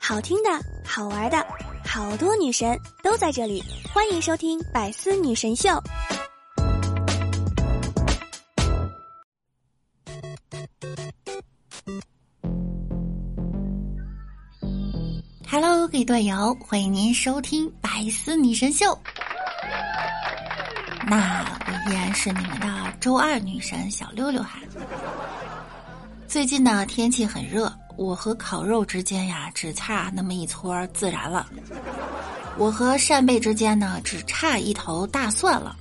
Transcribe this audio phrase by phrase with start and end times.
[0.00, 0.50] 好听的，
[0.84, 1.46] 好玩的，
[1.84, 5.70] 好多女神都在这里，欢迎收听《百思女神秀》。
[15.50, 18.86] Hello，各位队友，欢迎您收听《百思女神秀》。
[21.06, 24.58] 那我依然是你们的周二女神小六六哈。
[26.34, 31.46] 最近呢，天气很热，我和烤肉之间呀，只差那么一撮孜然了；
[32.58, 35.76] 我和扇贝之间呢，只差一头大蒜了。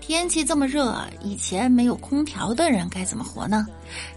[0.00, 3.66] 天气这么热，以前没有空调的人该怎么活呢？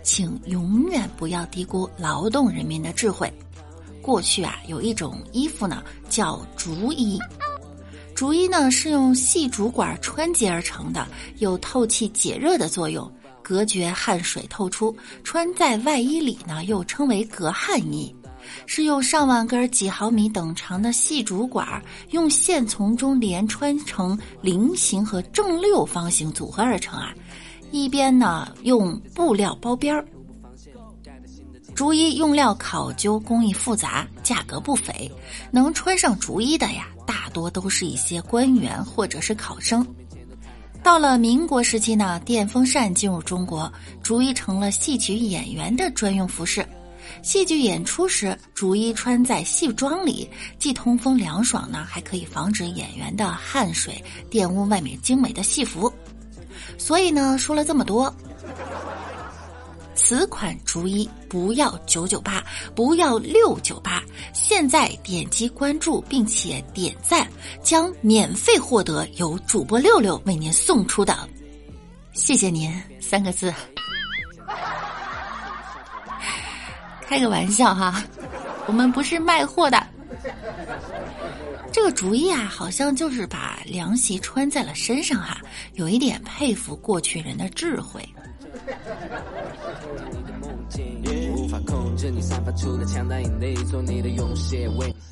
[0.01, 3.29] 请永远不要低估劳动人民的智慧。
[4.01, 7.19] 过去啊，有一种衣服呢，叫竹衣。
[8.15, 11.05] 竹衣呢是用细竹管穿结而成的，
[11.39, 13.11] 有透气解热的作用，
[13.49, 14.95] 隔绝汗水透出。
[15.23, 18.15] 穿在外衣里呢，又称为隔汗衣，
[18.67, 27.11] 是用上万根几毫米等长的细竹管，用线从中连穿成菱形和正六方形组合而成啊。
[27.71, 30.05] 一边呢用布料包边儿。
[31.73, 35.11] 竹衣用料考究，工艺复杂，价格不菲。
[35.49, 39.83] 能穿上竹衣的呀，大多都是一些官员或者是考生。
[40.89, 46.65] 到了民国时期呢，电风扇进入中国，逐一成了戏曲演员的专用服饰。
[47.21, 55.93] 戏剧演出时，逐一穿在戏装里，既通风凉爽呢，还可以防止演员的汗水玷污外面精美的戏服。
[56.75, 58.11] 所以呢，说了这么多。
[60.01, 62.41] 此款竹衣不要九九八，
[62.73, 64.01] 不要六九八，
[64.33, 67.29] 现在点击关注并且点赞，
[67.61, 71.27] 将免费获得由主播六六为您送出的，
[72.13, 73.53] 谢谢您三个字。
[77.01, 78.01] 开个玩笑哈，
[78.67, 79.85] 我们不是卖货的。
[81.73, 85.41] 这个主意啊，好像就是把凉席穿在了身上哈，
[85.73, 88.01] 有一点佩服过去人的智慧。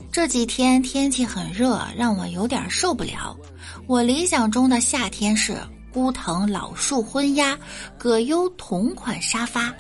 [0.10, 3.36] 这几天天气很热，让我有点受不了。
[3.88, 5.58] 我理想中的夏天是
[5.92, 7.58] 孤藤老树昏鸦，
[7.98, 9.74] 葛优同款沙发，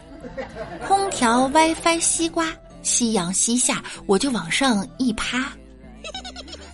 [0.85, 2.51] 空调 WiFi 西瓜，
[2.83, 5.51] 夕阳西下，我就往上一趴。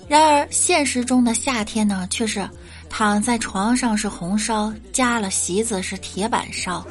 [0.07, 2.49] 然而现实中的夏天呢，却是
[2.89, 6.85] 躺在床上是红烧，加了席子是铁板烧。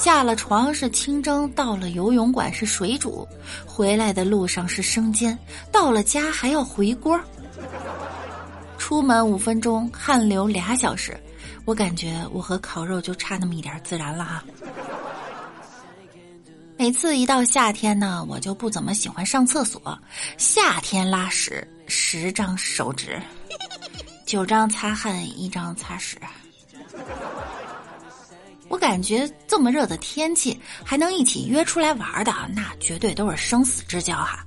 [0.00, 3.26] 下了床是清蒸，到了游泳馆是水煮，
[3.66, 5.36] 回来的路上是生煎，
[5.72, 7.20] 到了家还要回锅。
[8.78, 11.18] 出门五分钟，汗流俩小时，
[11.64, 14.44] 我感觉我和烤肉就差那么一点自然了哈。
[16.76, 19.98] 每次一到夏天呢，我就不怎么喜欢上厕所。
[20.38, 23.20] 夏天拉屎，十张手指，
[24.24, 26.16] 九张擦汗，一张擦屎。
[28.68, 34.44] 我感觉这么热的天气还能一起约出来玩的，那绝对都是生死之交哈。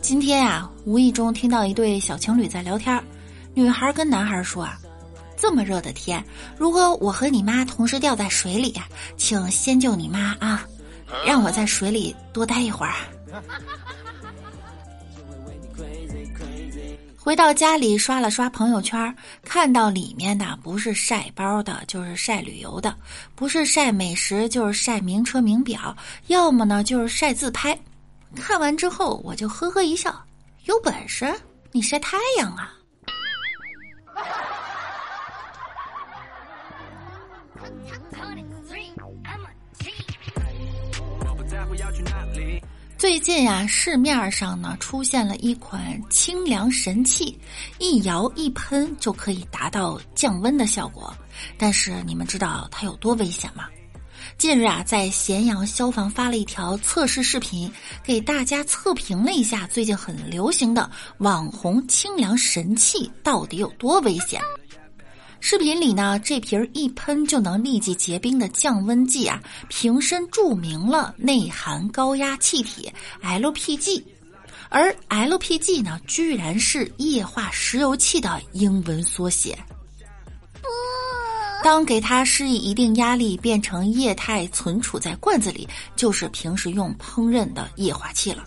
[0.00, 3.02] 今天啊，无意中听到一对小情侣在聊天，
[3.54, 4.78] 女孩跟男孩说啊
[5.36, 6.22] ：“这么热的天，
[6.58, 8.74] 如果我和你妈同时掉在水里，
[9.16, 10.66] 请先救你妈啊，
[11.26, 12.94] 让我在水里多待一会儿。”
[17.24, 22.94] 回到家里刷了刷朋友圈，看到里面的不是晒包的，就是晒旅游的；
[23.34, 25.96] 不是晒美食，就是晒名车名表；
[26.26, 27.76] 要么呢就是晒自拍。
[28.36, 30.14] 看完之后，我就呵呵一笑
[30.68, 31.34] ：“有本事
[31.72, 32.74] 你晒太阳啊！”
[43.04, 47.38] 最近呀，市面上呢出现了一款清凉神器，
[47.78, 51.14] 一摇一喷就可以达到降温的效果。
[51.58, 53.66] 但是你们知道它有多危险吗？
[54.38, 57.70] 近日啊，在咸阳消防发了一条测试视频，
[58.02, 64.40] 给大家测评了一下最近很流行的网红清凉神器到底有多危险。
[65.46, 69.38] 视频里呢，这瓶一喷就能立即结冰的降温剂啊，
[69.68, 72.90] 瓶身注明了内含高压气体
[73.22, 74.02] LPG，
[74.70, 79.54] 而 LPG 呢，居然是液化石油气的英文缩写。
[81.62, 88.42] 当给它施以一定压力，变成液态存储在罐子里，就是平时用烹饪的液化气了。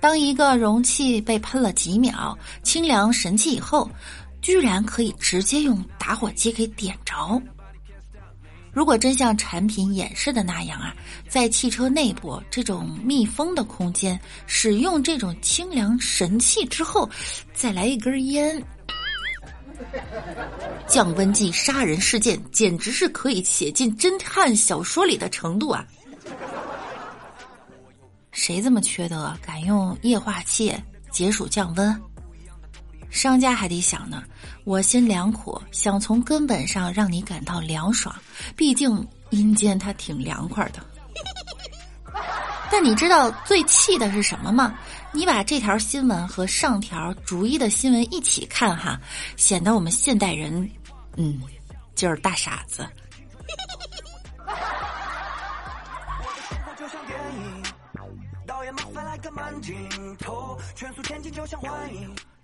[0.00, 3.90] 当一个容器被喷了几秒清凉神器以后。
[4.42, 7.40] 居然可以直接用打火机给点着！
[8.72, 10.94] 如果真像产品演示的那样啊，
[11.28, 17.08] 在汽车内部这种密封的空间，使用这种清凉神器之后，
[17.54, 18.60] 再来一根烟，
[20.88, 25.86] 降温剂杀人事件简直是可以写进侦探小说里的程度啊！
[28.30, 30.74] 谁这么缺德，敢用液化气
[31.10, 32.02] 解暑降温？
[33.12, 34.24] 商家还得想呢，
[34.64, 38.12] 我心良苦，想从根本上让你感到凉爽。
[38.56, 40.82] 毕竟阴间它挺凉快的。
[42.72, 44.74] 但你知道最气的是什么吗？
[45.12, 48.98] 你把这条新闻和上条逐一的新闻一起看哈，
[49.36, 50.68] 显得我们现代人，
[51.18, 51.38] 嗯，
[51.94, 52.88] 就是大傻子。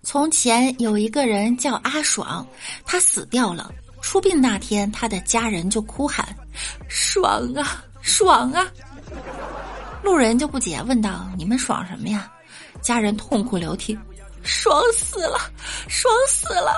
[0.03, 2.47] 从前有一个人叫阿爽，
[2.85, 3.71] 他死掉了。
[4.01, 6.25] 出殡那天，他的家人就哭喊
[6.89, 8.65] ：“爽啊，爽啊！”
[10.03, 12.31] 路人就不解，问道：“你们爽什么呀？”
[12.81, 13.99] 家人痛哭流涕
[14.43, 15.39] ：“爽死了，
[15.89, 16.73] 爽死了！”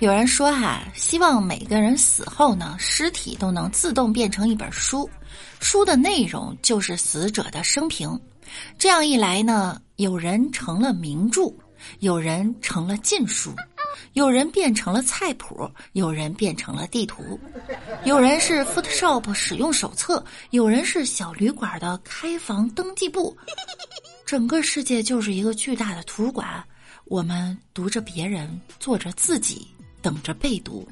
[0.00, 5.08] 有人说哈，希望每个人死后呢，尸体都能自动变成一本书，
[5.60, 8.18] 书的内容就是死者的生平。
[8.76, 11.52] 这样一来呢，有人成了名著，
[12.00, 13.54] 有人成了禁书，
[14.14, 17.38] 有人变成了菜谱，有人变成了地图，
[18.04, 23.36] 有人是 Photoshop 使用手册，有人是小旅馆的开房登记簿。
[24.26, 26.64] 整个世界就是一个巨大的图书馆，
[27.04, 29.68] 我们读着别人，做着自己。
[30.02, 30.88] 等着被读，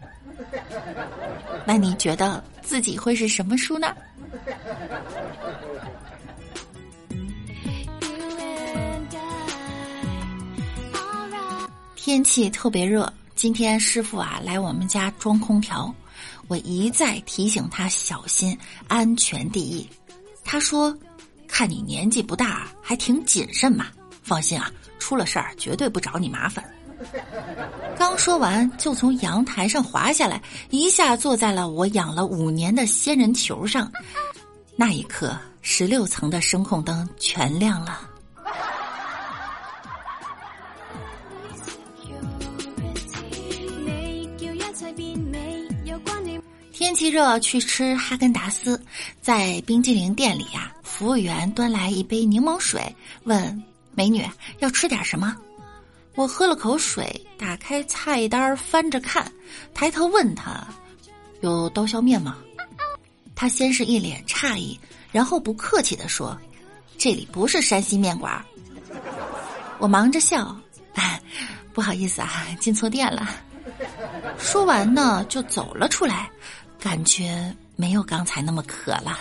[1.64, 3.96] 那你觉得自己会是什么书呢？
[11.96, 15.94] 天气特别热，今天师傅啊来我们家装空调，
[16.48, 18.56] 我一再提醒他小心，
[18.88, 19.86] 安全第一。
[20.42, 20.96] 他说
[21.46, 23.88] ：“看你年纪不大，还挺谨慎嘛，
[24.22, 26.64] 放心啊，出了事儿绝对不找你麻烦。
[27.98, 30.40] ”刚说完，就从阳台上滑下来，
[30.70, 33.92] 一下坐在了我养了五年的仙人球上。
[34.80, 38.08] 那一刻，十六层的声控灯全亮了。
[46.70, 48.80] 天气热，去吃哈根达斯，
[49.20, 52.80] 在冰激凌店里呀，服务员端来一杯柠檬水，
[53.24, 53.60] 问
[53.96, 54.24] 美女
[54.60, 55.36] 要吃点什么。
[56.14, 59.28] 我喝了口水，打开菜单翻着看，
[59.74, 60.64] 抬头问他
[61.42, 62.38] ：“有刀削面吗？”
[63.40, 64.76] 他先是一脸诧异，
[65.12, 66.36] 然后不客气地说
[66.98, 68.44] ：“这里不是山西面馆。”
[69.78, 70.60] 我忙着笑
[71.72, 73.30] ：“不好意思啊，进错店了。”
[74.40, 76.28] 说完呢，就走了出来，
[76.80, 79.16] 感觉没有刚才那么渴了。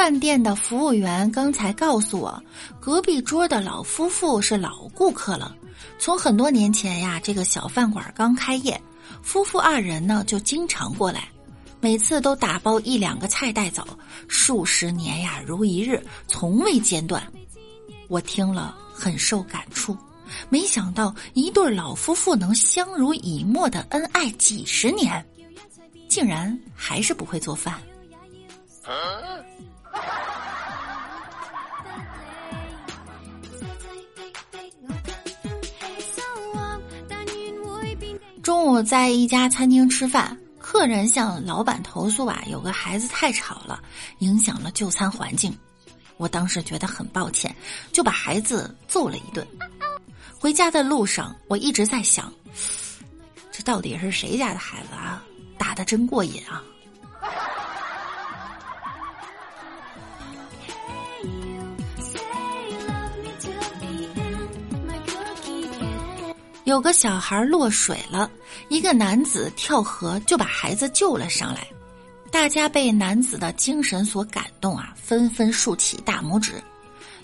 [0.00, 2.42] 饭店的服务员刚才告诉我，
[2.80, 5.54] 隔壁桌的老夫妇是老顾客了。
[5.98, 8.80] 从很多年前呀，这个小饭馆刚开业，
[9.20, 11.28] 夫妇二人呢就经常过来，
[11.82, 13.86] 每次都打包一两个菜带走，
[14.26, 17.22] 数十年呀如一日，从未间断。
[18.08, 19.94] 我听了很受感触，
[20.48, 25.22] 没想到一对老夫妇能相濡以沫的恩爱几十年，
[26.08, 27.78] 竟然还是不会做饭。
[38.70, 43.82] 午在一家餐厅吃饭，客人向老板投诉啊，有个孩子太吵了，
[44.20, 45.56] 影响了就餐环境。
[46.16, 47.54] 我当时觉得很抱歉，
[47.92, 49.46] 就把孩子揍了一顿。
[50.38, 52.32] 回家的路上，我一直在想，
[53.50, 55.22] 这到底是谁家的孩子啊？
[55.58, 56.62] 打的真过瘾啊！
[66.70, 68.30] 有个小孩落水了，
[68.68, 71.66] 一个男子跳河就把孩子救了上来。
[72.30, 76.62] 大家被男子的精神所感动啊，纷纷竖起大拇指。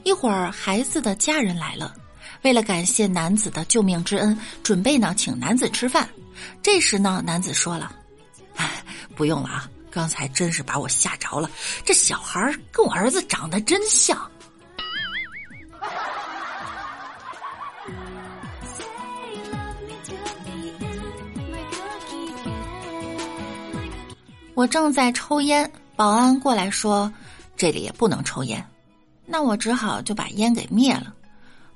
[0.03, 1.95] 一会儿，孩子的家人来了，
[2.43, 6.09] 为了感谢男子的救命之恩，准备呢请男子吃饭。
[6.61, 7.95] 这时呢，男子说了
[8.57, 8.83] ：“哎
[9.15, 11.49] 不用了啊，刚才真是把我吓着了。
[11.85, 14.29] 这小孩跟我儿子长得真像。”
[24.57, 27.13] 我正在抽烟，保安过来说
[27.59, 28.67] 这里也不能抽烟，
[29.27, 31.13] 那我只好就把烟给灭了。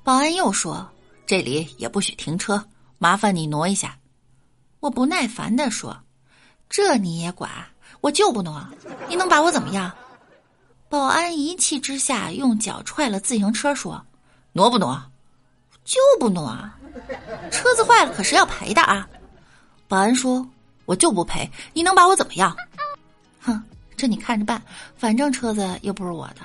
[0.03, 0.89] 保安又说
[1.27, 2.65] 这里也不许停车，
[2.97, 3.95] 麻烦你挪一下。
[4.79, 5.95] 我不耐烦的说
[6.67, 7.51] ：“这你也管？
[8.01, 8.67] 我就不挪，
[9.07, 9.91] 你能把我怎么样？”
[10.89, 14.03] 保安一气之下用脚踹了自行车，说
[14.53, 14.99] ：“挪不挪？
[15.85, 16.57] 就不挪，
[17.51, 19.07] 车子坏了可是要赔的啊！”
[19.87, 20.43] 保安说
[20.85, 22.57] ：“我就不赔，你能把我怎么样？”
[24.01, 24.59] 这你看着办，
[24.97, 26.37] 反正车子又不是我的。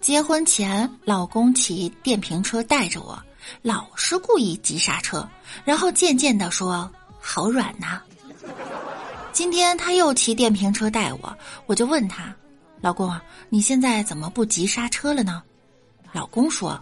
[0.00, 3.20] 结婚前，老公骑电瓶车带着我，
[3.60, 5.28] 老是故意急刹车，
[5.64, 6.88] 然后渐渐的说
[7.20, 8.00] ：“好软呐。”
[9.34, 11.36] 今天他又骑电瓶车带我，
[11.66, 12.32] 我就问他
[12.80, 15.42] ：“老公，你现在怎么不急刹车了呢？”
[16.14, 16.80] 老公说：“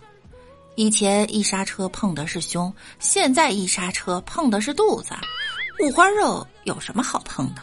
[0.76, 5.14] 以前一刹车碰的是胸，现在一刹车碰的是肚子，
[5.82, 7.62] 五花肉有什么好碰的？”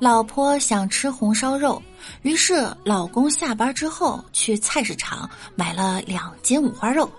[0.00, 1.82] 老婆想吃红烧肉，
[2.22, 7.10] 于是老公下班之后去菜市场买了两斤五花肉，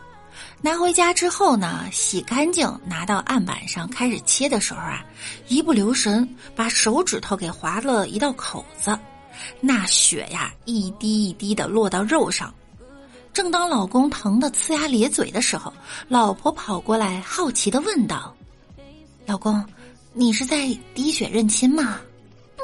[0.61, 5.05] 拿回家之后呢，洗干净，拿到案板上开始切的时候啊，
[5.47, 8.97] 一不留神把手指头给划了一道口子，
[9.59, 12.53] 那血呀一滴一滴的落到肉上。
[13.33, 15.71] 正当老公疼得呲牙咧嘴的时候，
[16.09, 18.35] 老婆跑过来好奇的问道
[19.25, 19.65] ：“老公，
[20.11, 21.97] 你是在滴血认亲吗？”
[22.57, 22.63] 不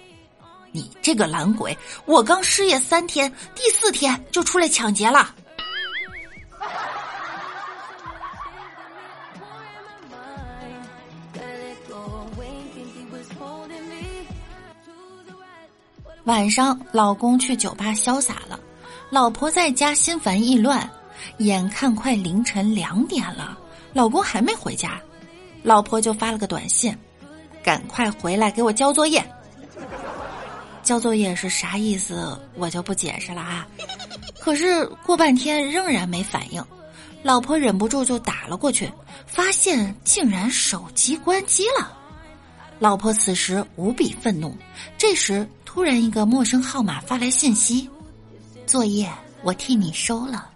[0.71, 5.35] 你这个懒鬼，我刚失业三天，第四天就出来抢劫了。”
[16.25, 18.59] 晚上，老公去酒吧潇洒了，
[19.09, 20.89] 老婆在家心烦意乱。
[21.39, 23.57] 眼看快凌晨两点了，
[23.91, 25.01] 老公还没回家，
[25.63, 26.95] 老婆就发了个短信
[27.63, 29.23] ：“赶快回来给我交作业。”
[30.91, 32.37] 交作业是啥意思？
[32.55, 33.65] 我就不解释了啊。
[34.41, 36.61] 可是过半天仍然没反应，
[37.23, 38.91] 老婆忍不住就打了过去，
[39.25, 41.97] 发现竟然手机关机了。
[42.77, 44.53] 老婆此时无比愤怒。
[44.97, 47.89] 这时，突然一个陌生号码发来信息
[48.67, 49.09] ：“作业
[49.43, 50.49] 我替你收了。”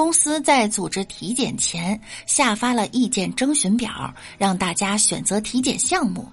[0.00, 6.26] 公司在组织体检前下发了意见征询表，让大家选择体检项目。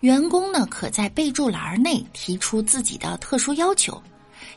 [0.00, 4.00] 员工呢，可在备注栏内提出自己的特殊要求。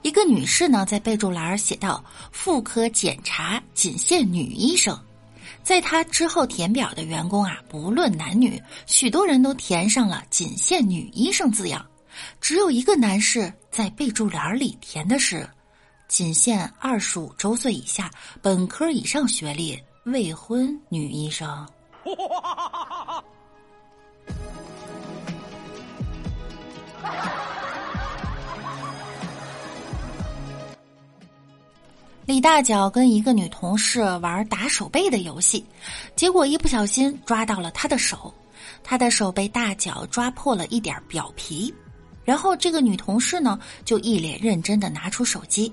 [0.01, 4.99] 一个女士呢，在备注栏写道：“妇科检查仅限女医生。”
[5.63, 11.85] 在她之后填表的员工啊，不论男女，许多人都填上了“仅限女医生”字样。
[12.41, 15.49] 只有一个男士在备注栏里填的是
[16.07, 18.09] “仅限二十五周岁以下、
[18.41, 21.67] 本科以上学历、未婚女医生”。
[32.25, 35.65] 李大脚跟一个女同事玩打手背的游戏，
[36.13, 38.33] 结果一不小心抓到了她的手，
[38.83, 41.73] 她的手被大脚抓破了一点表皮，
[42.25, 45.71] 然后这个女同事呢就一脸认真的拿出手机，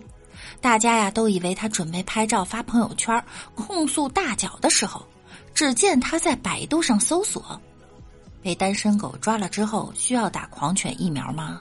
[0.61, 3.23] 大家呀都以为他准备拍照发朋友圈
[3.54, 5.06] 控诉大脚的时候，
[5.54, 7.61] 只见他在百度上搜索：
[8.42, 11.61] 被单身狗抓了之后需要打狂犬疫苗吗？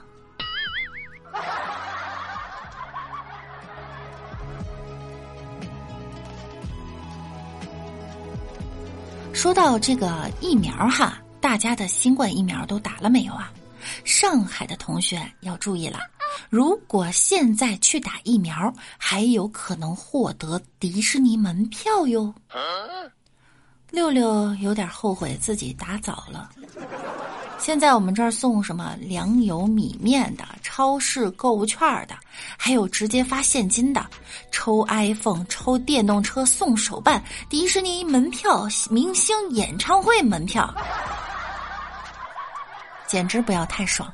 [9.32, 13.52] 说到这个疫苗哈，大家的新冠疫苗都打了没有啊？
[14.02, 15.98] 上海的同学要注意了，
[16.54, 22.32] 如果现在去打疫苗，还有可能获得迪士尼门票哟。
[23.90, 26.50] 六六有点后悔自己打早了。
[27.58, 32.14] 现在我们这儿送什么粮油米面的，超市购物券的，
[32.56, 34.06] 还有直接发现金的，
[34.52, 40.72] 抽 iPhone、抽电动车送手办、迪士尼门票、明星演唱会门票，
[43.08, 44.08] 简直不要太爽！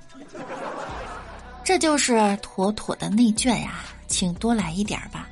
[1.71, 5.29] 这就是妥妥的内卷呀，请多来一点吧。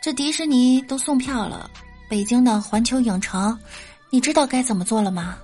[0.00, 1.70] 这迪士尼都送票了，
[2.08, 3.56] 北京的环球影城，
[4.10, 5.38] 你知道该怎么做了吗？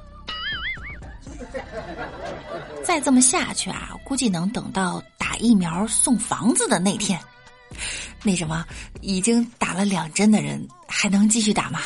[2.82, 7.16] 再这么下去啊，估计能等到打疫苗送房子的那天。
[8.24, 8.66] 那什么，
[9.00, 11.80] 已经打了两针的人还能继续打吗？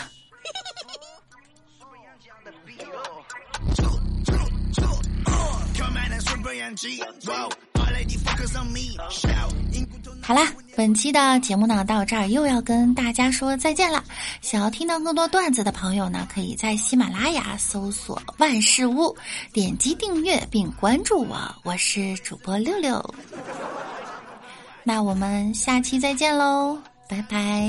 [10.25, 14.05] 好啦，本期的节目呢到这儿又要跟大家说再见了。
[14.41, 19.15] 想要听到更多段子的朋友呢，可以在喜马拉雅搜索“万事屋”，
[19.53, 23.03] 点击订阅并关注我，我是主播六六。
[24.85, 27.69] 那我们下期再见喽，拜拜。